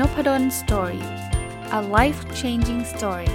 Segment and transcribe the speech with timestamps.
[0.00, 1.04] Nopadol Story
[1.78, 3.30] a life changing story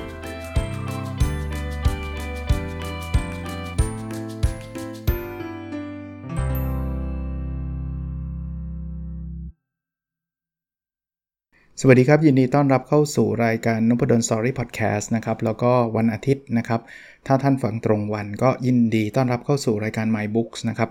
[11.80, 16.82] สวัสดีครับ ยินดีต้อนรับเข้าสู่รายการนพดล Story Podcast นะครับ แล้วก็วันอาทิตย์นะครับ
[17.28, 20.90] ถ้าท่านฟังตรงวันก็ยินดีต้อนรับเข้าสู่รายการ My Books นะครับ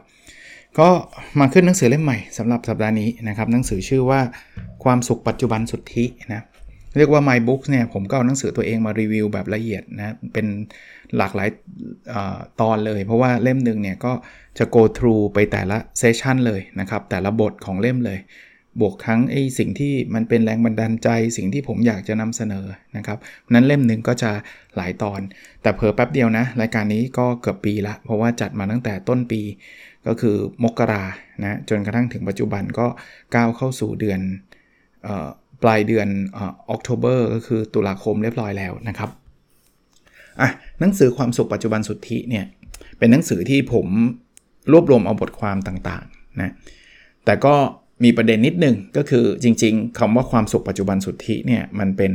[0.79, 0.89] ก็
[1.41, 4.21] มาขึ้นหนังสือเล่มใหม่สำหรับสัปดาห์นี้นะครับหนังสือชื่อว่า
[4.85, 6.43] ความสุขปัจจุบันสุทธินะ
[6.97, 10.47] เรียกว่า My Books เนี่ยผมก็เอาหนังสือตัวเองมารีวิวแบบละเอียดนะเป็น
[11.17, 11.49] หลากหลาย
[12.15, 12.17] อ
[12.61, 14.13] ตอนเลย เพราะว่าเล่มหนึ่งเนี่ยก็
[14.59, 18.19] จะ go through ไปแต่ละเซสชันเลยนะครับ แต่ละบทของเล่มเลย
[18.81, 23.19] บวกทั้งไอ้สิ่งที่มันเป็นแรงบันดาลใจ สิ่งที่ผมอยากจะนำเสนอนะครับ
[23.55, 24.31] นั้นเล่มหนึ่งก็จะ
[24.77, 25.21] หลายตอน
[25.63, 29.41] แต่เพอแป๊บเดียวนะ รายการนี้ก็เกือบปีละเพราะว่าจัดมาตั้งแต่ต้นปี
[30.07, 31.05] ก็คือมกรา
[31.43, 32.87] นะจนกระทั่งถึงปัจจุบันก็
[33.35, 34.21] ก้าวเข้าสู่เดือน
[35.63, 36.09] ปลายเดือน
[36.69, 39.11] ออกโทเบอร์ก็คือตุลาคมเรียบร้อยแล้วนะครับ
[40.41, 42.45] อะหนังสือความสุขปัจจุบันสุทธิเนี่ย
[42.99, 43.87] เป็นหนังสือที่ผม
[44.73, 46.53] รวบรวมเอาบทความต่างๆนะ
[47.25, 47.55] แต่ก็
[48.05, 52.13] มีประเด็นนิดนึงก็คือจริงๆคำว่าความสุขปัจจุบันสุทธิเนี่ยมันเป็น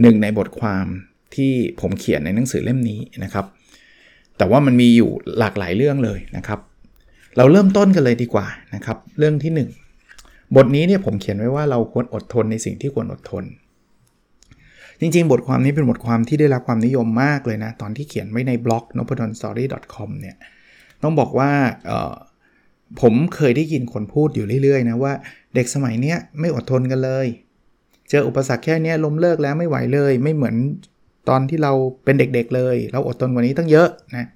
[0.00, 0.86] หนึ่งในบทความ
[1.34, 3.46] ที่ผมเขียนในหนังสือเล่มนี้นะครับ
[4.38, 6.60] แต่ว่ามันมีอยู่หลากหลายเรื่องเลยนะครับ
[7.36, 9.52] เราเริ่มต้นกันเลยดีกว่านะครับเรื่องที่
[10.04, 13.44] 1 บทนี้เนี่ยผมเขียนไว้ว่าเราควรอดทนในสิ่งที่ควรอดทน
[15.00, 19.64] จริงๆ บทความนี้เป็นบทความที่ได้รับความนิยมมากเลยนะ ตอนที่เขียนไว้ในบล็อก n o p a d o n s t o r y
[19.94, 20.36] c o m เนี่ย
[21.02, 21.50] ต้องบอกว่า
[23.00, 25.12] ผมเคยได้ยินคนพูดอยู่เรื่อยๆนะว่า
[25.54, 27.26] เด็กสมัยนี้ไม่อดทนกันเลย
[28.10, 30.56] เจออุปสรรคแค่นี้ล้มเลิกแล้วไม่ไหวเลย ไม่เหมือน
[31.28, 31.72] ตอนที่เรา
[32.04, 34.26] เป็นเด็กๆเลย เราอดทนกว่านี้ตั้งเยอะนะ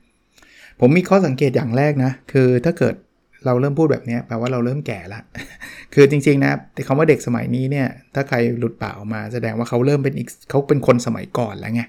[0.81, 2.95] ผมมีข้อสังเกตอย่างแรกนะ คือถ้าเกิด
[3.47, 5.21] เราเริ่มพูดแบบนี้แปลว่าเราเริ่มแก่ละ
[5.95, 11.83] คือจริงๆนะแต่คำว่าเด็กสมัยนี้เนี่ย ถ้าใครหลุดปากออกมาแสดงว่าเขาเริ่มเป็นอีกเขาเป็นคนสมัยก่อนแล้วไง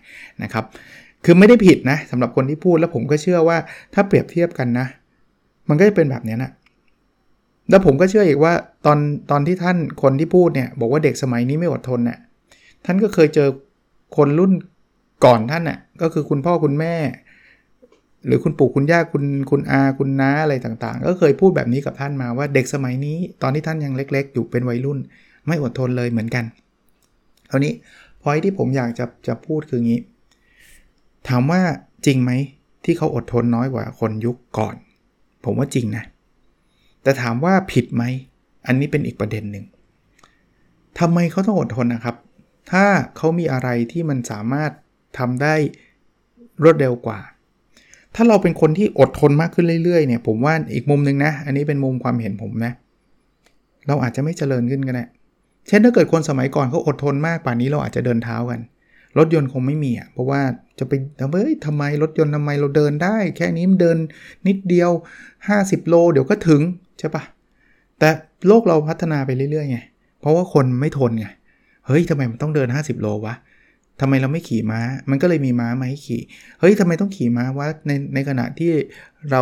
[0.44, 0.66] นะครับ
[1.25, 3.57] คือไม่ได้ผิดนะสำหรับคนที่พูดแล้วผมก็เชื่อว่า
[3.94, 4.88] ถ้าเปรียบเทียบกันนะ
[5.69, 6.52] มันก็จะเป็นแบบนี้นะ
[7.69, 8.53] แล้วผมก็เชื่ออีกว่า
[8.85, 8.97] ตอน
[9.31, 12.19] ตอนที่ท่านคนที่พูดเนี่ย บอกว่าเด็กสมัยนี้ไม่อดทนเนะ่ย
[12.85, 13.50] ท่านก็เคยเจอ
[14.18, 14.52] คนรุ่น
[15.25, 16.96] ก่อนท่านนะ่ะก็คือคุณพ่อคุณแม่
[18.26, 25.00] หรือคุณปู่คุณย่าคุณคุณอาคุณน้าอะไรต่างๆ ก็เคยพูดแบบนี้กับท่านมาว่าเด็กสมัยนี้ ตอนที่ท่านยังเล็ก ๆ อยู่เป็นวัยรุ่น
[25.48, 26.46] ไม่อดทนเลยเหมือนกัน
[27.50, 27.74] ครานี้
[28.22, 30.00] พอยที่ผมอยากจะจะพูดคืองี้
[31.28, 31.62] ถามว่า
[32.06, 32.32] จริงไหม
[32.86, 34.76] ที่เขาอดทนน้อยกว่าคนยุคก่อน
[35.44, 36.03] ผมว่าจริงนะ
[37.03, 38.03] แต่ถามว่าผิดไหม
[38.68, 39.66] อันนี้เป็นอีกประเด็นหนึ่ง
[41.00, 42.16] ทำไมเขาต้องอดทนนะครับ
[42.72, 42.86] ถ้า
[43.18, 44.72] เขามีอะไรที่มันสามารถ
[45.18, 45.56] ทำได้
[46.64, 47.20] รวดเร็วกว่า
[48.16, 52.72] ถ้าเราเป็นคนที่อดทนมากขึ้นเรื่อยๆเนี่ยผมว่าอีกมุมหนึ่งนะ อันนี้เป็นมุมความเห็นผมนะ
[53.88, 55.07] เราอาจจะไม่เจริญขึ้นกันนะ
[55.67, 58.59] เช่นถ้าเกิดคนสมัยก่อนเขาอดทนมากป่านนี้เราอาจจะเดินเท้ากัน
[59.17, 60.41] รถยนต์คงไม่มีอะเพราะว่า
[60.79, 60.91] จะไป
[61.33, 63.97] เฮ้ยทำไมรถยนต์ทำไมเราเดินได้ แค่นี้มันเดิน
[64.47, 64.89] นิดเดียว
[65.39, 66.61] 50 โล เดี๋ยวก็ถึง
[66.99, 67.23] ใช่ปะ
[67.99, 68.09] แต่
[68.47, 69.79] โลกเราพัฒนาไปเรื่อยๆไง
[70.19, 71.28] เพราะว่าคนไม่ทนไง
[71.88, 73.35] เฮ้ยทำไมมันต้องเดิน 50 โลวะ
[74.01, 76.22] ทำไมเราไม่ขี่ม้า มันก็เลยมีม้ามาให้ขี่
[76.59, 78.72] เฮ้ยทำไมต้องขี่ม้าว่าในในขณะที่
[79.31, 79.41] เรา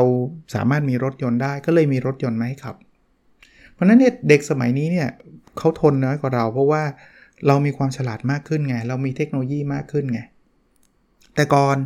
[0.56, 2.76] สามารถมีรถยนต์ได้ ก็เลยมีรถยนต์มาให้ขับ
[3.74, 5.10] เพราะนั้นเนี่ยเด็กสมัยนี้เนี่ย
[5.58, 6.84] เขาทนน้อยกว่าเรา เพราะว่า
[7.48, 10.20] เรามีความฉลาดมากขึ้นไง เรามีเทคโนโลยีมากขึ้นไง
[11.36, 11.78] แต่ก่อน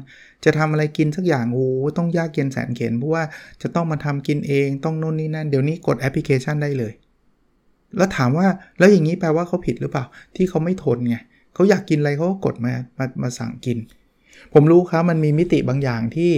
[0.46, 1.68] จะทำอะไรกินสักอย่างโอ้
[1.98, 3.24] ต้องยากเย็นแสนเข็นเพราะว่า
[3.62, 6.94] จะต้องมาทำกินเองต้องนู่นนี่นั่น เดี๋ยวนี้กดแอปพลิเคชันได้เลย
[7.98, 8.48] แล้วถามว่า
[8.80, 11.18] แล้วอย่างนี้แปลว่าเขาผิดหรือเปล่า ที่เขาไม่ทนไง
[11.54, 13.78] เขาอยากกินอะไรเขาก็กดมามามาสั่งกิน
[14.54, 16.32] ผมรู้ครับมันมีมิติบางอย่างที่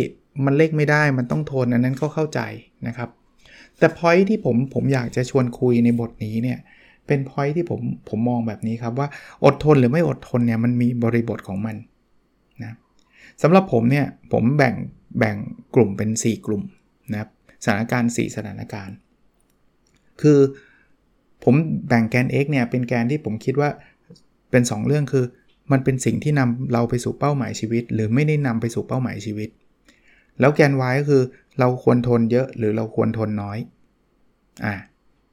[0.46, 2.40] มันเล็กไม่ได้มันต้องทนอันนั้นก็เข้าใจ
[2.88, 3.10] นะครับ
[3.80, 6.60] แต่พอยที่ผมผมอยากจะชวนคุยในบทนี้เนี่ย
[7.08, 9.08] เป็นพอยที่ผมผมมองแบบนี้ครับว่า
[9.46, 11.76] อดทนหรือไม่อดทนเนี่ยมันมีบริบทของมัน
[12.64, 12.74] นะ
[13.42, 14.76] สำหรับผมเนี่ยผมแบ่ง
[15.20, 15.36] แบ่ง
[15.76, 16.64] กลุ่มเป็น 4 กลุ่ม
[17.12, 17.30] นะครับ
[17.64, 18.96] สถานการณ์ 4 สถานการณ์
[20.22, 20.40] คือ
[21.44, 21.56] ผม
[21.88, 23.70] แบ่งแกน x เนี่ยเป็นแกนที่ผมคิดว่า
[24.52, 25.26] เป็น 2 เรื่องคือ
[25.72, 29.50] มันเป็นสิ่งที่นำเราไปสู่เป้าหมายชีวิต หรือไม่ได้นำไปสู่เป้าหมายชีวิต
[30.40, 31.24] แล้วแกน y ก็คือ
[31.60, 33.58] เราควรทนเยอะหรือเราควรทนน้อย
[34.66, 34.74] อ่า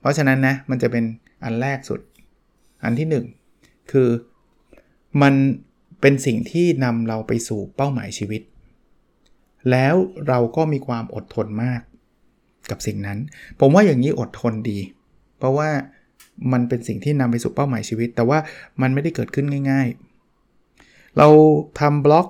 [0.00, 1.04] เพราะฉะนั้นนะมันจะเป็น
[1.44, 2.00] อันแรกสุด
[2.84, 4.08] อันที่ 1 คือ
[5.22, 5.34] มัน
[6.00, 8.42] เป็นสิ่งที่นำเราไปสู่เป้าหมายชีวิต
[9.70, 9.94] แล้ว
[10.28, 11.80] เราก็มีความอดทนมาก
[12.70, 13.18] กับสิ่งนั้น
[13.60, 14.78] ผมว่าอย่างนี้อดทนดี
[15.38, 15.68] เพราะว่า
[16.52, 18.38] มันเป็นสิ่งที่นำไปสู่เป้าหมายชีวิต แต่ว่า
[18.82, 19.88] มันไม่ได้เกิดขึ้นง่าย
[20.52, 21.28] ๆ เรา
[21.80, 22.26] ทำบล็อก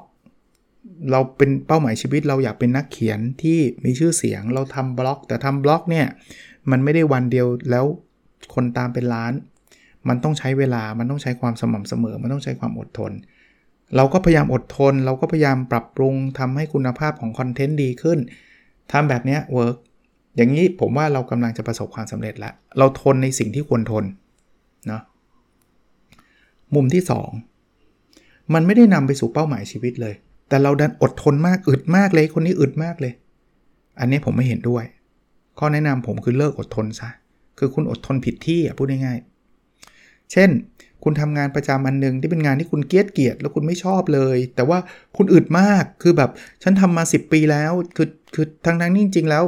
[1.11, 6.07] เราเป็นเป้าหมายชีวิต เราอยากเป็นนักเขียนที่มีชื่อเสียง เราทำบล็อก แต่ทำบล็อกเนี่ย
[6.71, 7.85] มันไม่ได้วันเดียวแล้ว
[8.55, 9.33] คนตามเป็นล้าน
[10.09, 13.13] มันต้องใช้เวลา มันต้องใช้ความสม่ำเสมอ มันต้องใช้ความอดทน
[13.97, 18.19] เราก็พยายามอดทน เราก็พยายามปรับปรุงทำให้คุณภาพของ content ดีขึ้น
[18.93, 19.77] ทำแบบนี้ work
[20.37, 24.05] อย่างนี้ผมว่าเรากำลังจะประสบความสำเร็จแล้วเราทนในสิ่งที่ควรทน
[24.87, 25.03] เนาะ
[26.75, 27.03] มุมที่
[27.79, 30.15] 2 มันไม่ได้นำไปสู่เป้าหมายชีวิตเลย
[30.49, 33.13] แต่เราดันอดทนมากอึดมากเลยคนนี้อึดมากเลย
[34.01, 34.85] อันนี้ผมไม่เห็นด้วย
[35.59, 37.09] ข้อแนะนำผมคือเลิกอดทนซะ
[37.59, 40.51] คือคุณอดทนผิดที่อะพูดง่ายๆ เช่น
[41.05, 44.79] คุณทำงานประจำอันหนึ่งที่เป็นงานที่คุณเกลียดเกียดแล้วคุณไม่ชอบเลย แต่ว่า
[45.17, 46.31] คุณอึดมากคือแบบ
[46.63, 49.45] ฉันทำมา 10 ปีแล้วคือคือทั้งทั้งนี้จริงๆแล้ว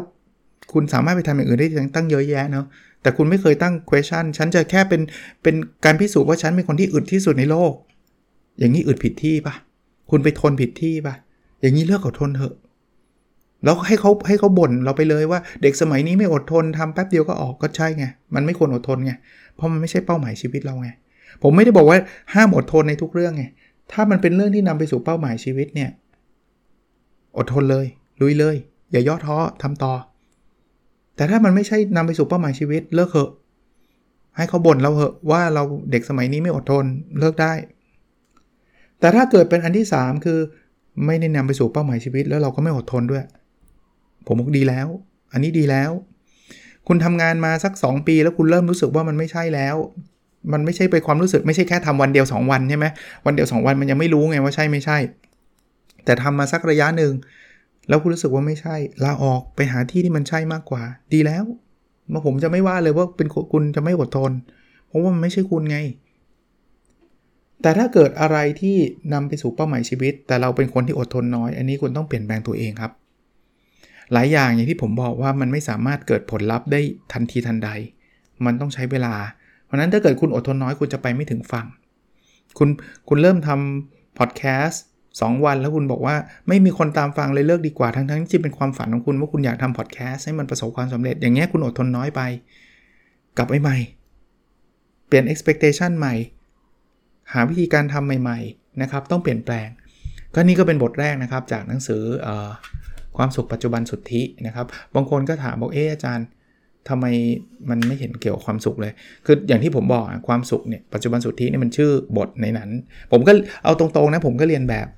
[0.74, 2.66] คุณสามารถไปทำอย่างอื่นได้ตั้งเยอะแยะเนาะ
[3.02, 5.00] แต่คุณไม่เคยตั้ง question ฉันจะแค่เป็น
[5.42, 5.54] เป็น
[5.84, 7.72] การพิสูจน์ว่าฉันเป็นคนที่อึดที่สุดในโลก
[8.58, 9.54] อย่างนี้อึดผิดที่ปะ
[10.10, 11.14] คุณไปทนผิดที่ปะ
[11.60, 12.54] อย่างนี้เลิกอดทนเถอะ
[13.64, 18.04] แล้วให้เขาให้เขาบ่นเราไปเลยว่าเด็กสมัยนี้ไม่อดทนทำแป๊บเดียวก็ออกก็ใช่ไง
[18.34, 19.12] มันไม่ควรอดทนไง
[19.54, 20.88] เพราะมันไม่ใช่เป้าหมายชีวิตเราไง
[21.42, 21.98] ผมไม่ได้บอกว่า
[22.34, 23.44] ห้ามอดทนในทุกเรื่องไง
[23.92, 25.90] ถ้ามันเป็นเรื่องที่นำไปสู่เป้าหมายชีวิตเนี่ย
[27.36, 27.86] อดทนเลย
[28.20, 28.56] ลุยเลย
[28.92, 29.92] อย่าย่อท้อทำต่อ
[31.16, 33.30] แต่ถ้ามันไม่ใช่นำไปสู่เป้าหมายชีวิตเลิกเถอะ
[34.36, 36.84] ให้เขาบ่นเราเหอะว่าเราเด็กสมัยนี้ไม่อดทน
[37.18, 37.52] เลิกได้
[39.00, 40.38] แต่ถ้าเกิดเป็นอันที่ 3 คือ
[41.06, 43.24] ไม่ได้นำไปสู่เป้าหมายชีวิต แล้วเราก็ไม่อดทนด้วย
[44.26, 44.86] ผมบอกดีแล้ว
[45.32, 45.90] อันนี้ดีแล้ว
[46.88, 49.76] คุณทำงานมาสัก 2 ปี แล้วคุณเริ่มรู้สึกว่ามันไม่ใช่แล้ว
[50.52, 52.86] มันไม่ใช่ไปความรู้สึกไม่ใช่แค่ทำวันเดียว 2 วันใช่ไหม
[53.26, 54.98] วันเดียว 2 วันมันยังไม่รู้ไงว่าใช่ไม่ใช่
[56.04, 57.12] แต่ทำมาสักระยะหนึ่ง
[57.88, 60.82] แล้วคุณรู้สึกว่าไม่ใช่ลาออกไปหาที่ที่มันใช่มากกว่า
[61.12, 61.44] ดีแล้ว
[62.12, 64.32] มาผมจะไม่ว่าเลยว่าเป็นคุณจะไม่อดทน
[64.86, 65.78] เพราะว่ามันไม่ใช่คุณไง
[67.62, 68.76] แต่ถ้าเกิดอะไรที่
[69.12, 72.92] นำไปสู่เป้าหมายชีวิต แต่เราเป็นคนที่อดทนน้อย อันนี้คุณต้องเปลี่ยนแปลงตัวเองครับ
[74.12, 76.80] หลายอย่างอย่างที่ผมบอกว่ามันไม่สามารถเกิดผลลัพธ์ได้
[77.12, 77.70] ทันทีทันใด
[78.44, 79.14] มันต้องใช้เวลา
[79.64, 81.66] เพราะนั้นถ้าเกิดคุณอดทนน้อยคุณจะไปไม่ถึงฝั่ง
[82.58, 82.68] คุณ
[83.08, 84.82] คุณเริ่มทำพอดแคสต์
[85.20, 86.16] สวันแล้วคุณบอกว่า
[86.48, 92.20] ไม่มีคนตามฟังเลยเลิกดีกว่าทั้งทั้งที่เป็นความฝันของคุณว่าคุณอยากทำพอดแคสต์ให้มันประสบความสำเร็จ อย่างเงี้ยคุณอดทนน้อยไป
[93.36, 93.76] กลับไปใหม่
[95.06, 96.14] เปลี่ยน expectation ใหม่
[97.32, 99.68] หาวิธีการทำใหม่ๆนะครับต้องเปลี่ยนแปลง
[100.34, 102.28] ก็นี่ก็เป็นบทแรกนะครับจากหนังสืออ
[103.16, 106.26] ความสุขปัจจุบันสุทธินะครับบางคนก็ถามบอกเอออาจารย์
[106.88, 107.06] ทำไม
[107.70, 108.92] มันไม่เห็นเกี่ยวความสุขเลย
[109.26, 112.70] คืออย่างที่ผมบอกความสุขเนี่ยปัจจุบันสุทธิเนี่ยมันชื่อบทในนั้น
[113.12, 113.32] ผมก็
[113.64, 114.88] เอาตรงๆนะผมก็เรียนแบบ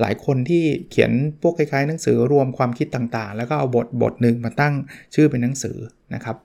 [0.00, 1.10] หลายคนที่เขียน
[1.42, 4.74] พวกคล้ายๆหนังสือรวมความคิดต่างๆ แล้วก็เอาบทบทหนึ่งมาตั้ง
[5.14, 5.76] ชื่อเป็นหนังสือ
[6.14, 6.36] นะครับ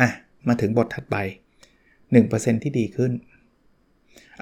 [0.00, 0.08] อะ
[0.48, 1.16] มาถึงบทถัดไป
[1.90, 3.12] 1%ที่ดีขึ้น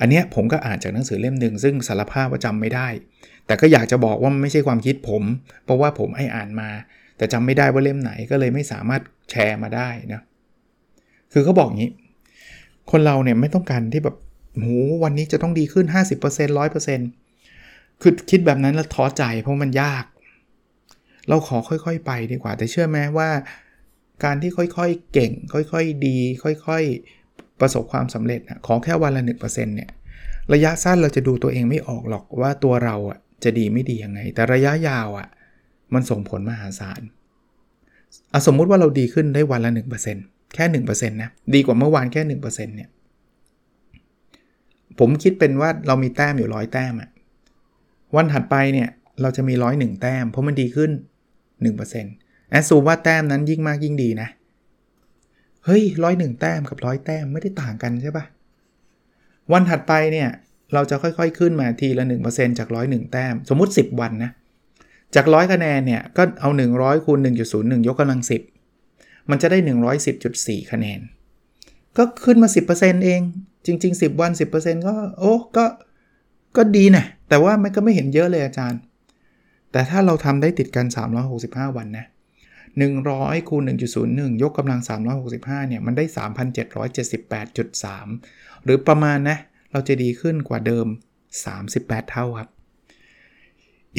[0.01, 2.89] อันเนี้ยผมก็อ่านจากหนังสือเล่มหนึ่งซึ่งสารภาพว่าจำไม่ได้
[3.47, 5.23] แต่ก็อยากจะบอกว่ามันไม่ใช่ความคิดผม
[5.65, 6.71] เพราะว่าผมให้อ่านมา
[7.21, 10.21] แต่จำไม่ได้ว่าเล่มไหนก็เลยไม่สามารถแชร์มาได้นะ
[11.33, 11.91] คือเขาบอกงี้
[12.91, 14.17] คนเราเนี่ยไม่ต้องการที่แบบ
[14.55, 14.67] โห
[15.05, 20.05] วันนี้จะต้องดีขึ้น 50% 100%คือคิดแบบนั้นแล้วท้อใจเพราะมันยาก
[21.29, 23.29] เราขอค่อยๆ ไปดีกว่า แต่เชื่อไหมว่า
[24.25, 26.19] การที่ค่อยๆ เก่ง ค่อยๆ ดี
[26.67, 29.91] ค่อยๆ ประสบความสำเร็จนะขอแค่วันละ 1%เนี่ย
[30.53, 35.29] ระยะสั้นเราจะดูตัวเองไม่ออกหรอกว่าตัวเราอะจะดีไม่ดียังไง แต่ระยะยาวอะ
[35.95, 37.03] มันส่งผลมหาศาล
[38.47, 39.73] สมมุติว่าเราดีขึ้นได้วันละ
[40.13, 42.89] 1%แค่ 1%นะ ดีกว่าเมื่อวานแค่ 1%เนี่ย
[44.99, 47.11] ผมคิดเป็นว่าเรามีแต้มอยู่ร้อยแต้มอะ
[48.17, 48.89] วันถัดไปเนี่ย
[49.23, 50.91] เราจะมีร้อยหนึ่งแต้ม เพราะมันดีขึ้น
[51.71, 54.29] 1%แอดซูว่าแต้มนั้นยิ่งมากยิ่งดีนะ
[55.65, 58.25] เฮ้ยร้อยหนึ่งแต้มกับร้อยแต้มไม่ได้ต่างกันใช่ปะ
[59.53, 60.29] วันถัดไปเนี่ย
[60.75, 64.31] เราจะค่อยๆขึ้นมาทีละ 1%จาก101แต้ม สมมุติ 10 วันนะ
[65.15, 67.19] จาก 100 คะแนนเนี่ยก็เอา 100คูณ
[67.53, 68.21] 1.01 ยกกำลัง
[68.75, 69.59] 10 มันจะได้
[70.15, 71.01] 110.4 คะแนน
[71.97, 73.21] ก็ขึ้นมา 10%เอง
[73.67, 75.65] จริง ๆ 10 วัน 10%ก็โอ้ก็
[76.57, 78.81] ก็ดีนะ แต่ว่ามันก็ไม่เห็นเยอะเลยอาจารย์
[79.73, 80.87] แต่ถ้าเราทำได้ติดกัน
[81.33, 82.07] 365 วันนะ
[82.77, 83.63] 100คูณ
[84.03, 84.81] 1.01 ยกกำลัง
[85.25, 89.39] 365 เนี่ย มันได้ 3,778.3 หรือประมาณนะ
[89.73, 90.87] เราจะดีขึ้นกว่าเดิม
[91.51, 92.49] 38 เท่าครับ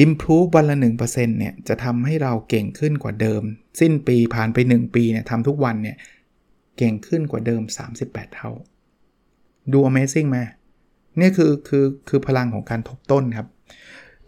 [0.04, 3.42] Improve วันละ 1%เนี่ยจะทำให้เราเก่งขึ้นกว่าเดิม
[3.80, 5.96] สิ้นปีผ่านไป 1 ปีเนี่ยทำทุกวันเนี่ย
[6.78, 7.62] เก่งขึ้นกว่าเดิม
[7.98, 8.50] 38 เท่า
[9.72, 10.38] ดู Amazing ไหม
[11.20, 13.48] นี่คือคือคือพลังของการทบต้นครับ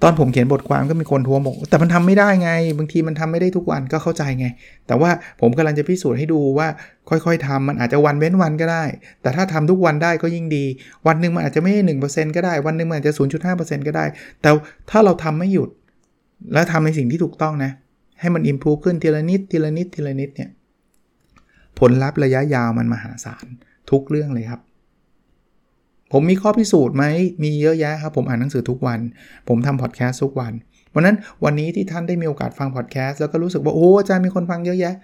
[0.03, 4.47] ตอนผมเขียนบทความก็มีคนทวงบอกแต่มันทำไม่ได้ไง บางทีมันทำไม่ได้ทุกวันก็เข้าใจไง
[4.87, 5.11] แต่ว่า
[5.41, 6.69] ผมกำลังจะพิสูจน์ให้ดูว่า
[7.09, 8.85] ค่อยๆทำมันอาจจะวันเว้นวันก็ได้
[9.23, 10.65] แต่ถ้าทำทุกวันได้ก็ยิ่งดี
[11.07, 11.89] วันหนึ่งมันอาจจะไม่ใช่ห
[12.37, 13.15] ก็ได้ วันหนึ่งมันอาจจะ
[13.51, 14.05] 0.5%ก็ได้
[14.43, 14.51] แต่
[14.91, 15.69] ถ้าเราทำไม่หยุด
[16.53, 17.71] แล้วทำในสิ่งที่ถูกต้องนะ
[18.21, 20.51] ให้มันอิมพูขึ้นทีละนิดทีละนิดทีละนิดเนี่ย
[21.79, 23.47] ผลลัพธ์ระยะยาวมันมหาศาล
[23.91, 24.61] ทุกเรื่องเลยครับ
[26.17, 27.05] ผมมีข้อพิสูจน์ไหม
[27.43, 29.01] มีเยอะแยะครับ ผมอ่านหนังสือทุกวัน
[29.49, 30.53] ผมทำพอดแคสต์ทุกวัน
[30.95, 34.95] วันนั้นวันนี้ที่ท่านได้มีโอกาสฟังพอดแคสต์แล้วก็รู้สึกว่าโอ้อาจารย์มีคนฟังเยอะแยะ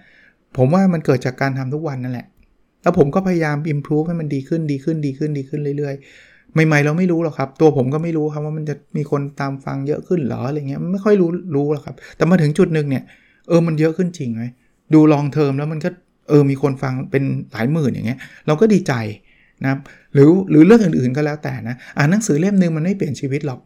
[0.57, 2.27] ผมว่ามันเกิดจากการทำทุกวันนั่นแหละ
[2.83, 13.03] แล้วผมก็พยายาม improve ให้มันดีขึ้นดีขึ้นดีขึ้นดีขึ้นเรื่อยๆ ใหม่ๆเราไม่รู้หรอกครับ ตัวผมก็ไม่รู้ครับว่ามันจะมีคนตามฟังเยอะขึ้นหรออะไรเงี้ยไม่ค่อยรู้รู้หรอกครับ แต่มาถึงจุดหนึ่งเนี่ย
[13.47, 14.43] เออมันเยอะขึ้นจริงไหม
[14.93, 15.89] ดูลองเทอมแล้วมันก็
[16.29, 18.93] เออมีคนฟังเป็นหลายหมื่นอย่างเงี้ยเราก็ดีใจ
[19.63, 19.79] นะครับ
[20.13, 23.59] หรือหรือเรื่องอื่นๆก็แล้วแต่นะอ่านหนังสือเล่มนึงมันไม่เปลี่ยนชีวิตหรอก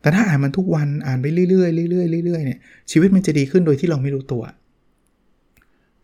[0.00, 2.58] แต่ถ้าอ่านมันทุกวันอ่านไปเรื่อยๆเรื่อยๆเรื่อยๆเนี่ย
[2.90, 4.42] ชีวิตมันจะดีขึ้นโดยที่เราไม่รู้ตัว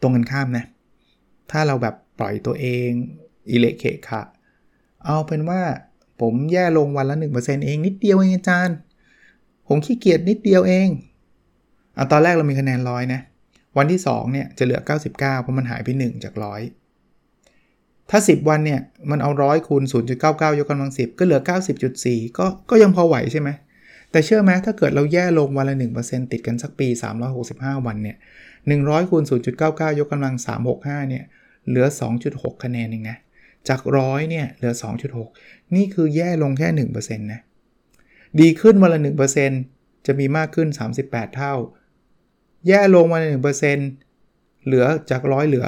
[0.01, 0.65] ตรงกันข้ามนะ
[1.51, 2.91] ถ้าเราแบบปล่อยตัวเอง
[3.51, 4.23] อิเละเขะขะ
[5.05, 5.61] เอาเป็นว่า
[6.21, 8.77] ผมแย่ลงวันละ 1%เองนิดเดียวเองอาจารย์
[9.69, 10.89] ผมขี้เกียจนิดเดียวเอง
[11.95, 13.21] เอาตอนแรกเรามีคะแนนร้อยนะ
[13.77, 16.61] วันที่ 2 เนี่ย จะเหลือ 99 เพราะมันหายไป 1 จากร้อย
[18.11, 19.83] ถ้า 10 วันเนี่ยมันเอาร้อยคูณ
[20.21, 21.41] 0.99 ยกกำลัง 10 ก็เหลือ
[21.89, 23.51] 90.4 ก็ก็ยังพอไหวใช่ไหม
[24.11, 26.89] แต่เชื่อไหมถ้าเกิดเราแย่ลงวันละ 1%ติดกันสักปี
[27.37, 28.17] 365 วันเนี่ย
[28.63, 29.23] 100คูณ
[29.61, 30.35] 0.99 ยกกำลัง
[30.73, 31.25] 365 เนี่ย
[31.69, 31.87] เหลือ
[32.25, 33.19] 2.6 คะแนนเองนะ
[33.69, 34.73] จากร้อยเนี่ยเหลือ
[35.25, 37.41] 2.6 นี่คือแย่ลงแค่ 1%นะ
[38.41, 39.01] ดีขึ้นวันละ
[39.53, 40.69] 1%จะมีมากขึ้น
[41.03, 41.55] 38 เท่า
[42.69, 45.67] แย่ลงวันละ 1%เหลือจากร้อยเหลือ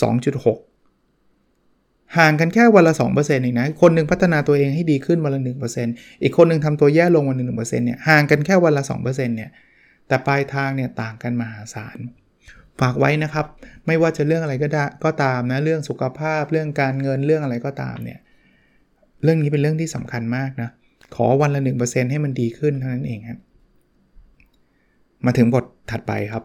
[0.00, 0.69] 2.6
[2.18, 5.40] ห่างกันแค่วันละ 2%เองนะ คนหนึ่งพัฒนาตัวเองให้ดีขึ้นวันละ
[5.82, 9.50] 1%อีกคนหนึ่งทำตัวแย่ลงวันละ1%เนี่ย ห่างกันแค่วันละ 2%เนี่ย
[10.08, 11.98] แต่ปลายทางเนี่ยต่างกันมหาศาล
[12.80, 13.46] ฝากไว้นะครับ
[13.86, 18.18] ไม่ว่าจะเรื่องอะไรก็ได้ก็ตามนะ เรื่องสุขภาพ เรื่องการเงิน เรื่องอะไรก็ตามเนี่ย
[19.22, 20.70] เรื่องนี้เป็นเรื่องที่สำคัญมากนะ
[21.14, 23.40] ขอวันละ 1%ให้มันดีขึ้นเท่านั้นเองครับ
[25.24, 26.44] มาถึงบทถัดไปครับ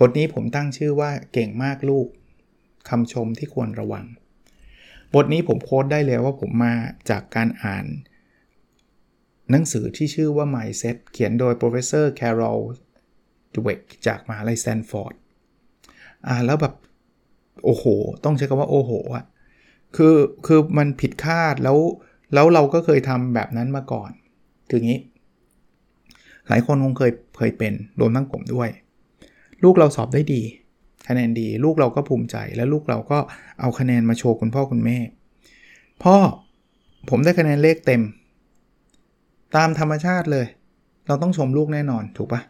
[0.00, 2.06] บทนี้ผมตั้งชื่อว่าเก่งมากลูก
[2.88, 4.04] คำชมที่ควรระวัง
[5.14, 6.74] บทนี้ผมโค้ดได้เลยว่าผมมา
[7.10, 7.86] จากการอ่าน
[9.50, 12.60] หนังสือที่ชื่อว่า Mindset เขียนโดย professor Carol
[13.54, 15.14] Dweck จากมหาลัยแตนฟอร์ด
[16.26, 16.74] อ่าแล้วแบบ
[17.64, 17.84] โอ้โห
[18.24, 19.24] ต้องใช้คำว่าโอ้โหอะ
[19.96, 20.14] คือ
[20.46, 21.78] คือมันผิดคาดแล้ว
[22.34, 24.10] แล้วเราก็เคยทำแบบนั้นมาก่อน
[24.70, 25.00] คืองี้
[26.48, 28.68] หลายคนคงเคยเคยเป็นรวมทั้งผมด้วย
[29.62, 30.42] ลูกเราสอบได้ดี
[31.08, 33.18] คะแนนดี ลูกเราก็ภูมิใจ แล้วลูกเราก็
[33.60, 34.98] เอาคะแนนมาโชว์คุณพ่อคุณแม่
[36.02, 36.16] พ่อ
[37.10, 38.02] ผมได้คะแนนเลขเต็ม
[39.56, 40.46] ตามธรรมชาติเลย
[41.06, 42.42] เราต้องชมลูกแน่นอนถูกปะ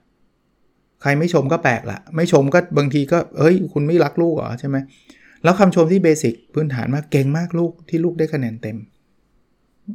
[1.03, 4.77] ใครไม่ชมก็แปลกละไม่ชมก็บางทีก็เฮ้ย คุณไม่รักลูกเหรอใช่ไหม
[5.45, 8.77] แล้วคำชมที่เบสิกพื้นฐานมากเก่งมากลูกที่ลูกได้คะแนนเต็ม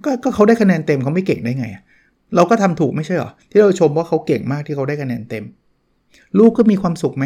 [0.05, 1.67] กก็เขาได้คะแนนเต็มเขาไม่เก่งได้ไง
[2.35, 5.45] เราก็ทำถูกไม่ใช่หรอที่เราชมว่าเขาเก่งมากที่เขาได้คะแนนเต็ม
[6.39, 7.25] ลูกก็มีความสุขไหม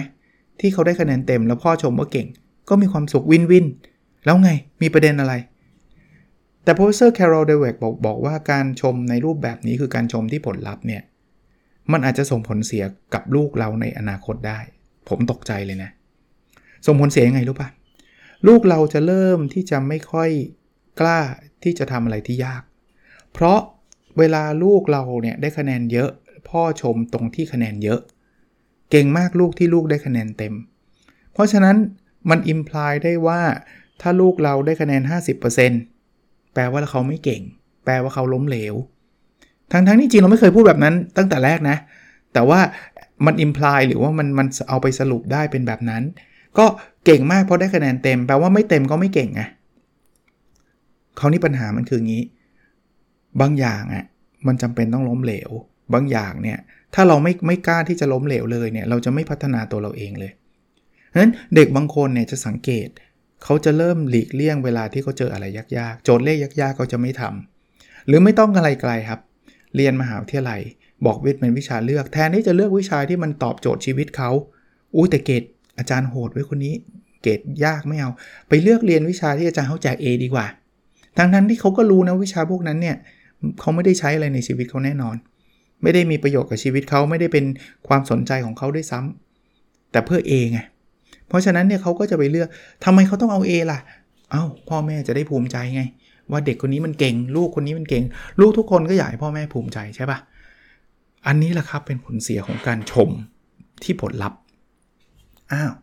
[0.59, 2.27] ที่เขาได้คะแนนเต็มแล้วพ่อชมว่าเก่ง
[2.69, 3.65] ก็มีความสุขวินวิน
[4.25, 4.49] แล้วไง
[4.81, 5.33] มีประเด็นอะไร
[6.63, 11.01] แต่ professor Carol Dweck บอกบอกว่าการชมในรูปแบบนี้คือการชมที่ผลลัพธ์เนี่ย
[11.91, 12.83] มันอาจจะส่งผลเสีย
[13.13, 14.59] กับลูกเราในอนาคตได้
[15.09, 15.89] ผมตกใจเลยนะ
[16.85, 17.69] ส่งผลเสียยังไงรู้ปะ
[18.47, 20.29] ลูกเราจะเริ่มที่จะไม่ค่อย
[20.99, 21.19] กล้า
[21.63, 22.63] ที่จะทำอะไรที่ยาก
[23.33, 23.59] เพราะ
[24.17, 26.09] เวลาลูกเราเนี่ยได้คะแนนเยอะ
[26.49, 27.99] พ่อชมตรงที่คะแนนเยอะ
[28.91, 30.53] เก่งมากลูกที่ลูกได้คะแนนเต็ม
[31.33, 31.75] เพราะฉะนั้น
[32.29, 33.41] มันอิมพลายได้ว่า
[34.01, 35.01] ถ้าลูกเราได้คะแนน
[35.77, 37.41] 50%แปลว่าเขาไม่เก่ง
[37.85, 38.75] แปลว่าเขาล้มเหลว
[39.71, 41.77] ทั้งทั้งที่จริงเราไม่เคยพูดแบบนั้นตั้งแต่แรกนะ
[42.33, 42.59] แต่ว่า
[43.25, 46.03] มันอิมพลายหรือว่ามันมันเอาไปสรุปได้เป็นแบบนั้น
[46.57, 46.65] ก็
[47.05, 49.41] เก่งมากเพราะได้คะแนนเต็ม แปลว่าไม่เต็มก็ไม่เก่งไง
[51.17, 52.23] เขานี่ปัญหามันคืองี้
[53.41, 54.05] บางอย่างอะ่ะ
[54.47, 55.49] มันจำเป็นต้องล้มเหลว
[55.93, 56.59] บางอย่างเนี่ย
[56.95, 60.31] ถ้าเราไม่ไม่กล้าที่จะล้มเหลวเลยเนี่ยเราจะไม่พัฒนาตัวเราเองเลย
[61.09, 62.89] เพราะฉะนั้นเด็กบางคนเนี่ยจะสังเกต
[63.43, 65.45] เขาจะเริ่มหลีกเลี่ยงเวลาที่เขาเจออะไร
[65.77, 69.19] ยากๆ โจทย์เลขยากๆเขาจะไม่ทำหรือไม่ต้องอะไรไกลครับ
[69.75, 70.61] เรียนมหาวิทยาลัย
[71.05, 74.29] บอกวิทย์เป็นวิชาเลือกแทนที่จะเลือกวิชาที่มันตอบโจทย์ชีวิตเขา
[74.95, 75.43] อุ้ยแต่เกรด
[75.77, 76.73] อาจารย์โหดไว้คนนี้
[77.21, 78.09] เกรดยากไม่เอา
[78.49, 80.45] ไปเลือกเรียนวิชาที่อาจารย์เขาแจก A ดีกว่า
[81.17, 82.97] ทั้งนั้นที่เขาก็รู้นะวิชาพวกนั้นเนี่ย
[83.59, 85.15] เขาไม่ได้ใช้อะไรในชีวิตเขาแน่นอน
[85.83, 87.45] ไม่ได้มีประโยชน์กับชีวิตเขาไม่ได้เป็น
[87.87, 90.59] ความสนใจของเขาด้วยซ้ำแต่เพื่อ A ไง
[91.27, 92.49] เพราะฉะนั้นเนี่ยเขาก็จะไปเลือก
[92.83, 93.79] ทำไมเขาต้องเอา A ล่ะ
[94.31, 95.81] เอา้าพ่อแม่จะได้ภูมิใจไง
[96.31, 98.03] ว่าเด็กคนนี้มันเก่ง ลูกคนนี้มันเก่ง
[98.39, 100.19] ลูกทุกคนก็อยากให้พ่อแม่ภูมิใจใช่ปะ
[101.27, 103.09] อันนี้แหละครับเป็นผลเสียของการชม
[103.83, 104.39] ที่ผลลัพธ์
[105.51, 105.73] อ้าว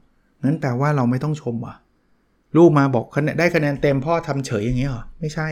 [0.45, 1.75] นั้นแปลว่าเราไม่ต้องชมว่ะ
[2.57, 3.07] ลูกมาบอก
[3.39, 5.49] ได้คะแนนเต็มพ่อทำเฉยอย่างเงี้ยหรอไม่ใช่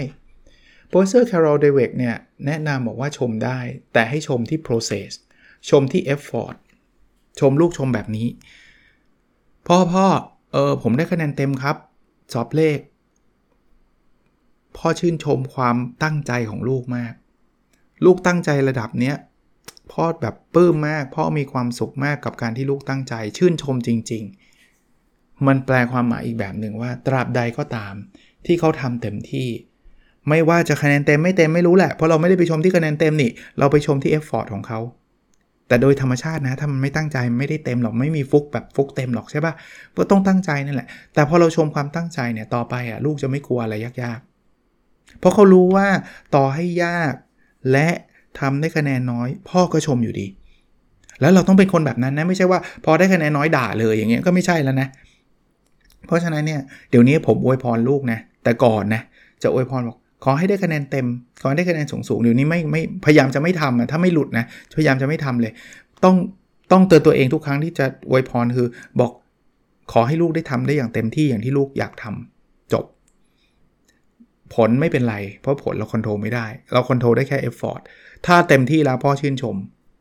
[0.88, 2.16] Professor Carol Dweck เนี่ย
[2.46, 3.58] แนะนำบอกว่าชมได้
[3.92, 5.10] แต่ให้ชมที่ process
[5.70, 6.56] ชมที่ effort
[7.40, 8.28] ชมลูกชมแบบนี้
[9.66, 10.06] พ่อพ่อ
[10.52, 11.76] เออผมได้คะแนนเต็มครับ
[12.32, 12.78] สอบเลข
[14.76, 17.14] พ่อชื่นชมความตั้งใจของลูกมาก
[18.04, 19.16] ลูกตั้งใจระดับเนี้ย
[19.92, 24.24] พ่อแบบปลื้มมาก พ่อมีความสุขมากกับการที่ลูกตั้งใจ ชื่นชมจริง
[24.84, 27.94] ๆ มันแปลความหมายอีกแบบหนึ่งว่า ตราบใดก็ตาม
[28.46, 29.48] ที่เขาทำเต็มที่
[30.28, 34.80] ไม่ว่าจะคะแนนเต็มไม่เต็มไม่รู้แหละ เพราะเราไม่ได้ไปชมที่คะแนนเต็มนี่ เราไปชมที่เอฟฟอร์ตของเขา
[35.68, 39.52] แต่โดยธรรมชาตินะ ถ้ามันไม่ตั้งใจไม่ได้เต็มหรอก ไม่มีฟุกแบบฟุกเต็มหรอกใช่ปะ
[39.96, 45.86] ก็ต้องตั้งใจนั่นแหละ แต่พอเราชมความตั้งใจเนี่ย ต่อไปอะลูกจะไม่กลัวอะไรยากๆ เพราะเขารู้ว่า
[46.34, 47.14] ต่อให้ยาก
[47.72, 47.88] และ
[48.40, 50.26] ทำได้คะแนนน้อย พ่อก็ชมอยู่ดี
[51.20, 54.88] แล้วเราต้องเป็นคนแบบนั้นนะ ไม่ใช่ว่าพอได้คะแนนน้อยด่าเลยอย่างเงี้ยก็ไม่ใช่แล้วนะ
[56.06, 59.02] เพราะฉะนั้นเนี่ยเดี๋ยวนี้ผมอวยพรลูกนะ แต่ก่อนนะ
[59.42, 61.06] จะอวยพรบอก ขอให้ได้คะแนนเต็ม
[61.40, 64.44] ขอให้ได้คะแนนสูงสูงเดี๋ยวนี้ไม่ไม่พยายามจะไม่ทำอะถ้าไม่หลุดนะ
[64.76, 65.52] พยายามจะไม่ทำเลย
[66.04, 66.16] ต้อง
[66.72, 68.68] ต้องเตือนตัวเองทุกครั้งที่จะอวยพรคือ
[69.00, 69.12] บอก
[69.92, 72.84] ขอให้ลูกได้ทำได้อย่างเต็มที่อย่างที่ลูกอยากทำจบ
[74.54, 77.80] ผลไม่เป็นไร เพราะผลเราควบคุมไม่ได้ เราควบคุมได้แค่เอฟฟอร์ต
[78.26, 79.56] ถ้าเต็มที่แล้วพ่อชื่นชม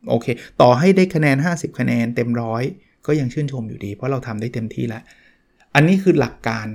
[0.08, 0.26] โอเค
[0.60, 2.62] ต่อให้ได้คะแนน 50 คะแนนเต็มร้อย
[3.06, 5.02] ก็ยังชื่นชมอยู่ดี เพราะเราทำได้เต็มที่แล้ว
[5.74, 6.66] อันนี้คือหลักการ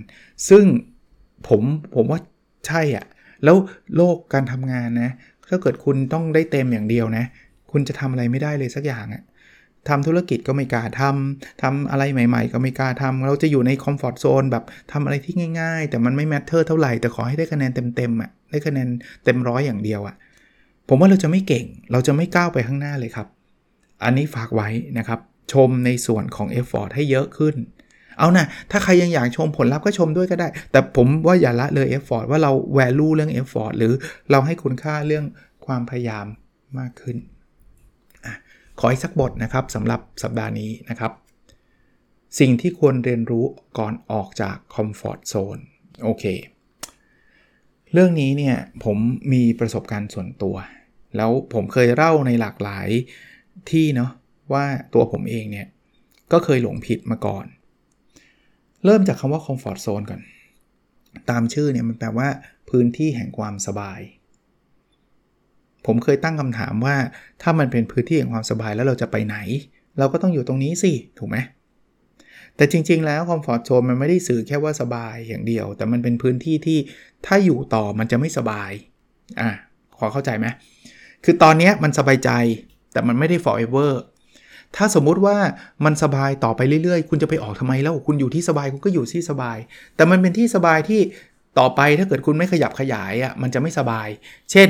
[0.50, 0.64] ซึ่ง
[1.48, 1.62] ผม
[1.96, 2.20] ผมว่า
[2.68, 3.06] ใช่อะ
[3.44, 3.56] แล้ว
[3.96, 5.12] โลกการทำงานนะ
[5.50, 7.26] ถ้าเกิดคุณต้องได้เต็มอย่างเดียวนะ
[7.72, 9.24] คุณจะทำอะไรไม่ได้เลยสักอย่างอะ
[9.90, 18.88] ทำธุรกิจก็ไม่กล้าทำทำอะไรใหม่ ๆ ก็ไม่กล้าทำเราจะอยู่ใน comfort zone แบบทำอะไรที่ง่าย ๆ แต่มันไม่ matter เท่าไหร่ แต่ขอให้ได้คะแนนเต็มๆอะได้คะแนน
[19.24, 20.16] เต็มร้อยอย่างเดียวอะ
[20.88, 23.28] ผมว่าเราจะไม่เก่ง เราจะไม่ก้าวไปข้างหน้าเลยครับ
[24.04, 25.20] อันนี้ฝากไว้นะครับ
[25.54, 27.56] ชมในส่วนของ effort ให้เยอะขึ้น
[28.20, 33.94] เอานะถ้าใครยังอยากชมผลลัพธ์ก็ชมด้วยก็ได้ แต่ผมว่าอย่าละเลย effort ว่าเรา value เรื่อง effort หรือ
[34.32, 35.26] เราให้คุณค่าเรื่อง
[35.66, 36.26] ความพยายาม
[36.80, 37.18] มากขึ้น
[38.26, 38.28] อ
[38.80, 41.12] ขออีกสักบทนะครับสำหรับสัปดาห์นี้นะครับ
[42.40, 43.46] สิ่งที่ควรเรียนรู้
[43.78, 45.58] ก่อนออกจากคอมฟอร์ทโซน
[46.04, 46.26] โอเค
[47.94, 48.98] เรื่องนี้เนี่ยผม
[49.34, 50.56] มีประสบการณ์ส่วนตัว
[51.18, 52.88] แล้วผมเคยเล่าในหลากหลาย
[53.72, 54.12] ที่เนาะ
[54.54, 55.68] ว่าตัวผมเองเนี่ย
[56.32, 57.46] ก็เคยหลงผิดมาก่อน
[58.86, 60.22] เริ่มจากคำว่า comfort zone ก่อน
[61.30, 62.28] ตามชื่อเนี่ยมันแปลว่า
[62.70, 64.00] พื้นที่แห่งความสบาย
[65.86, 66.96] ผมเคยตั้งคำถามว่า
[67.42, 69.38] ถ้ามันเป็นพื้นที่แห่งความสบายแล้วเราจะไปไหน
[70.00, 71.38] เราก็ต้องอยู่ตรงนี้สิ ถูกไหม
[72.56, 76.78] แต่จริง ๆ แล้ว comfort zone มันไม่ได้สื่อแค่ว่าสบายอย่างเดียว แต่มันเป็นพื้นที่ที่
[77.26, 78.72] ถ้าอยู่ต่อมันจะไม่สบาย
[79.40, 79.50] อะ
[79.98, 80.48] ขอเข้าใจไหม
[81.24, 82.32] คือตอนนี้มันสบายใจ
[82.92, 83.92] แต่มันไม่ได้ forever
[84.76, 85.38] ถ้าสมมุติว่า
[85.86, 89.58] มันสบายต่อไปเรื่อยๆ คุณจะไปออกทำไมแล้วคุณอยู่ที่สบายคุณก็อยู่ที่สบาย
[89.96, 91.02] แต่มันเป็นที่สบายที่
[91.60, 94.08] ต่อไปถ้าเกิดคุณไม่ขยับขยายอะมันจะไม่สบาย
[94.52, 94.70] เช่น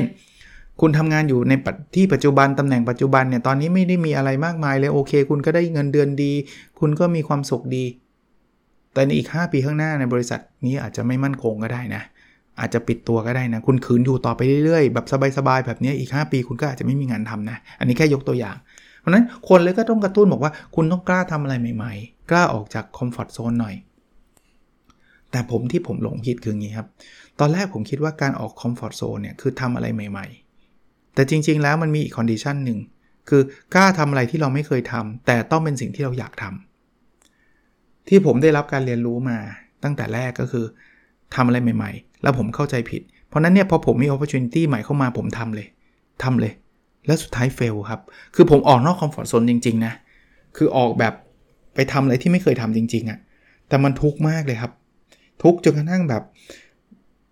[0.80, 1.52] คุณทำงานอยู่ใน
[1.94, 6.32] ที่ปัจจุบันตำแหน่งปัจจุบันเนี่ยตอนนี้ไม่ได้มีอะไรมากมายเลยโอเค คุณก็ได้เงินเดือนดี
[6.80, 7.84] คุณก็มีความสุขดี
[8.92, 12.02] แต่ในอีก 5 ปีข้างหน้าในบริษัทนี้อาจจะไม่มั่นคงก็ได้นะ
[12.60, 15.06] อาจจะปิดตัวก็ได้นะ คุณขืนอยู่ต่อไปเรื่อยๆ แบบ
[15.38, 18.56] สบายๆแบบนี้อีก 5 ปีคุณก็อาจจะไม่มีงานทำนะ อันนี้แค่ยกตัวอย่าง
[19.04, 23.74] เพราะนั้นคนเลยก็ต้องกระตุ้นบอกว่าคุณต้องกล้าทำอะไรใหม่ ๆ กล้าออกจากคอมฟอร์ทโซนหน่อย
[25.30, 26.88] แต่ผมที่ผมหลงคิดคืออย่างนี้ครับ
[27.40, 30.26] ตอนแรกผมคิดว่าการออก comfort zone เนี่ยคือทำอะไรใหม่
[30.70, 32.78] ๆ แต่จริง ๆ แล้วมันมีอีก condition หนึ่ง
[33.28, 33.42] คือ
[33.74, 39.38] กล้าทำอะไรที่เราไม่เคยทำแต่ต้องเป็นสิ่งที่เราอยากทำที่ผมได้รับการเรียนรู้มา
[39.84, 40.64] ตั้งแต่แรกก็คือ
[41.34, 44.34] ทำอะไรใหม่ ๆ แล้วผมเข้าใจผิด เพราะนั้นเนี่ยพอผมมีโอกาส
[44.68, 45.66] ใหม่เข้ามาผมทำเลย
[46.22, 46.52] ทำเลย
[47.06, 48.00] แล้วสุดท้าย fail ครับ
[48.34, 49.94] คือผมออกนอก comfort zone จริง ๆ นะ
[50.56, 51.14] คือออกแบบ
[51.74, 53.18] ไปทำอะไรที่ไม่เคยทำจริง ๆอะ่ะ
[53.68, 54.72] แต่มันทุกข์มากเลยครับ
[55.42, 56.22] ทุกข์จนกระทั่งแบบ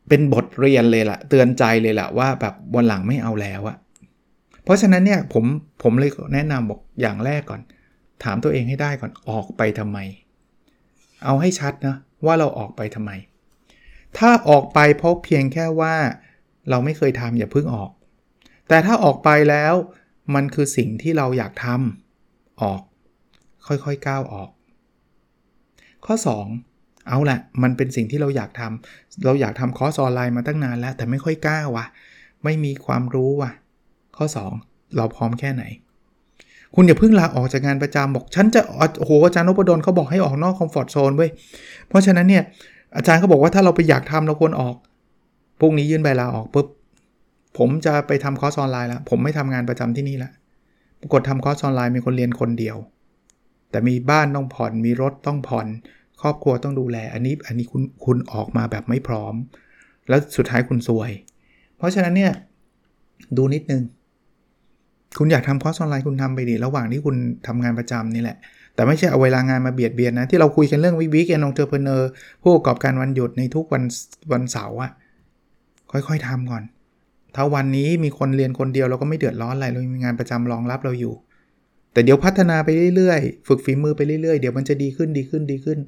[0.08, 3.76] เป็นบทเรียนเลยละ่ะ เตือนใจเลยละ่ะว่าแบบวันหลังไม่เอาแล้วอะ
[4.64, 5.44] เพราะฉะนั้นเนี่ยผม
[5.82, 7.60] ผมเลยแนะนำบอกอย่างแรกก่อน
[8.24, 9.98] ถามตัวเองให้ได้ก่อนออกไปทำไม
[11.24, 13.10] เอาให้ชัดนะว่าเราออกไปทำไม
[14.18, 15.94] ถ้าออกไปเพราะเพียงแค่ว่า
[16.70, 17.90] เราไม่เคยทำอย่าเพิ่งออก
[18.72, 19.74] แต่ถ้าออกไปแล้ว
[20.34, 22.80] มันคือสิ่งที่เราอยากทำออก
[23.66, 24.50] ค่อยๆก้าวออก
[26.06, 26.14] ข้อ
[26.60, 31.86] 2 เอาละมันเป็นสิ่งที่เราอยากทำเราอยากทำคอร์สออนไลน์มาตั้งนานแล้ว แต่ไม่ค่อยกล้าวะ
[32.44, 33.50] ไม่มีความรู้วะ
[34.16, 34.26] ข้อ
[34.60, 35.62] 2 เราพร้อมแค่ไหน
[36.74, 38.60] คุณอย่าเพิ่งลาออกจากงานประจำบอก ฉันจะ
[38.98, 41.30] โอ้โหอาจารย์นพดลเขาบอกให้ออกนอก comfort zone เว้ย
[41.88, 42.42] เพราะฉะนั้นเนี่ย
[42.96, 44.76] อาจารย์เขาบอกว่าถ้าเราไปอยากทำเราควรออก
[45.60, 46.66] พรุ่งนี้ยื่นใบลาออกปุ๊บ
[47.58, 50.30] ผมจะไปทำคอร์สออนไลน์แล้วผมไม่ทำงานประจำที่นี่ละ
[51.00, 52.76] ปรากฏทำคอร์สออนไลน์มีคนเรียนคนเดียว
[53.70, 55.66] แต่มีบ้านต้องผ่อนมีรถต้องผ่อน
[56.22, 59.34] ครอบครัวต้องดูแลอันนี้อันนี้คุณคุณออกมาแบบไม่พร้อม
[60.08, 61.10] แล้วสุดท้ายคุณซวย
[61.76, 62.32] เพราะฉะนั้นเนี่ย
[63.36, 63.82] ดูนิดนึง
[65.18, 68.36] คุณอยากทำคอร์สออนไลน์คุณทำไปดิระหว่างที่คุณทำงานประจำนี่แหละ
[68.74, 72.10] แต่ไม่ใช่เอาเวลางานมาเบียดเบียนนะ ที่เราคุยกันเรื่อง weekend entrepreneur
[72.42, 73.84] ผู้ประกอบการวันหยุดในทุกวัน
[74.32, 74.90] วันเสาร์อะ
[75.92, 76.62] ค่อยๆทำก่อน
[77.34, 81.14] ถ้าวันนี้มีคนเรียนคนเดียวเราก็ไม่เดือดร้อนอะไรเรามีงานประจำรองรับเราอยู่
[81.92, 85.78] แต่เดี๋ยวพัฒนาไปเรื่อยๆ ฝึกฝีมือไปเรื่อยๆ เดี๋ยวมันจะดีขึ้นดีขึ้นดีขึ้น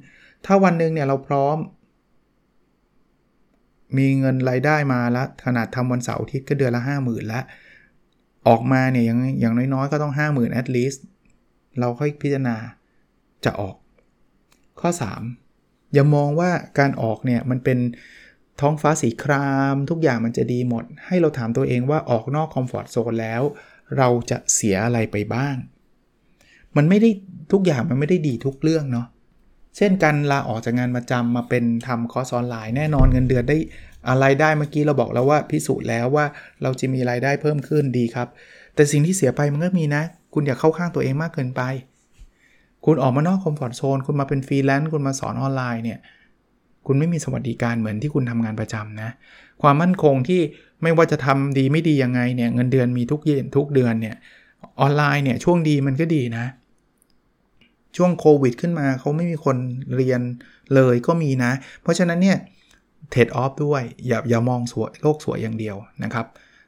[0.45, 1.57] ถ้าวันหนึ่งเนี่ยเราพร้อม
[3.97, 7.43] มีเงินรายได้มาแล้วขนาดทำวันเสาร์อาทิตย์ก็เดือนละ5 0,000แล้ว
[8.47, 10.99] ออกมาเนี่ยอย่างอย่างน้อยๆ ก็ต้อง5 0,000 at least
[11.79, 12.55] เราค่อยพิจารณา
[13.45, 13.75] จะออก
[14.79, 14.89] ข้อ
[15.41, 17.79] 3 อย่ามองว่าการออกเนี่ยมันเป็น
[18.61, 23.41] ท้องฟ้าสีคราม ทุกอย่างมันจะดีหมด ให้เราถามตัวเองว่าออกนอก comfort zone แล้ว
[23.97, 25.55] เราจะเสียอะไรไปบ้าง
[26.77, 27.09] มันไม่ได้
[27.51, 29.07] ทุกอย่างมันไม่ได้ดีทุกเรื่องเนาะ
[29.77, 33.57] เช่นการลาออกจากงานประจำมาเป็นทำคอร์สออนไลน์แน่นอนเงินเดือนได้
[34.09, 36.25] อะไรได้เมื่อกี้เราบอกแล้วว่าพิสูจน์แล้วว่า
[36.63, 38.27] เราจะมีรายได้เพิ่มขึ้นดีครับ
[38.75, 41.61] แต่สิ่งที่เสียไปมันก็มีนะ คุณอย่าเข้าข้างตัวเองมากเกินไป
[42.85, 45.99] คุณออกมานอก comfort zone คุณมาเป็นฟรีแลนซ์คุณมาสอนออนไลน์เนี่ย
[46.87, 49.09] คุณไม่มีสวัสดิการเหมือนที่คุณทำงานประจำนะ
[49.61, 50.41] ความมั่นคงที่
[50.83, 54.15] ไม่ว่าจะทำดีไม่ดียังไงเนี่ยเงินเดือนมีทุกเย็นทุกเดือนเนี่ย
[54.79, 56.45] ออนไลน์เนี่ยช่วงดีมันก็ดีนะ
[57.97, 59.57] ช่วงโควิดขึ้นมาเขาไม่มีคน
[59.95, 60.21] เรียน
[60.75, 62.37] เลยก็มีนะ เพราะฉะนั้นเนี่ย
[63.11, 66.25] trade off ด้วยอย่าอย่ามองสวยโลกสวยอย่างเดียวนะครับ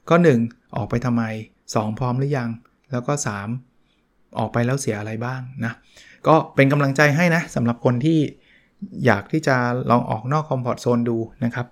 [0.10, 1.24] ก็ 1 ออกไปทำไม
[1.66, 2.50] 2 พร้อมหรือยัง
[2.92, 3.14] แล้วก็
[3.76, 5.74] 3 ออกไปแล้วเสียอะไรบ้างนะ
[6.28, 8.20] ก็เป็นกำลังใจให้นะสำหรับคนที่
[9.06, 9.56] อยากที่จะ
[9.90, 11.68] ลองออกนอกคอมฟอร์ทโซนดูนะครับ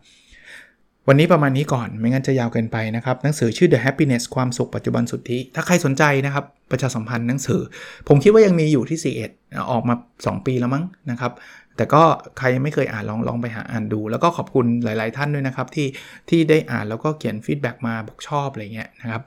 [1.07, 7.61] วันนี้ประมาณนี้ก่อนไม่งั้นจะยาวเกินไปนะครับ หนังสือชื่อ The Happiness ความสุขปัจจุบันสุทธิถ้าใครสนใจนะครับ ประชาสัมพันธ์หนังสือ
[8.07, 11.31] ผมคิดว่ายังมีอยู่ที่ 41 ออกมา 2 ปีแล้วมั้งนะครับ
[11.77, 12.03] แต่ก็
[12.37, 15.87] ใครไม่เคยอ่านลองลองไปหาอ่านดู แล้วก็ขอบคุณหลาย ๆ ท่านด้วยนะครับที่
[16.29, 19.21] ที่ได้อ่านแล้วก็เขียน feedback มาบอกชอบอะไรเงี้ยนะครับ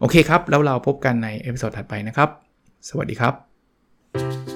[0.00, 2.28] โอเคครับ แล้วเราพบกันใน episode ถัดไปนะครับ
[2.88, 4.55] สวัสดีครับ